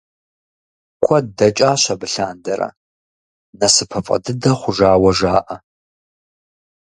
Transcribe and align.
Куэд 1.03 1.25
дэкӏащ 1.37 1.83
абы 1.93 2.07
лъандэрэ, 2.13 2.69
насыпыфӏэ 3.59 4.17
дыдэ 4.23 4.51
хъужауэ 4.59 5.11
жаӏэ. 5.17 5.55